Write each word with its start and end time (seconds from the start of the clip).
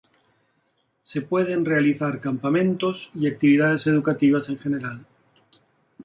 Se 1.03 1.21
pueden 1.21 1.63
realizar 1.63 2.19
campamentos 2.19 3.11
y 3.13 3.27
actividades 3.27 3.85
educativas 3.85 4.49
en 4.49 4.57
general. 4.57 5.05